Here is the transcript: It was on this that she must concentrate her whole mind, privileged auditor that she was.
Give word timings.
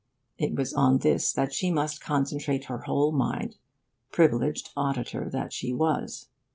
It 0.39 0.55
was 0.55 0.73
on 0.73 0.97
this 0.97 1.31
that 1.31 1.53
she 1.53 1.69
must 1.69 2.01
concentrate 2.01 2.63
her 2.63 2.79
whole 2.79 3.11
mind, 3.11 3.57
privileged 4.11 4.71
auditor 4.75 5.29
that 5.29 5.53
she 5.53 5.73
was. 5.73 6.27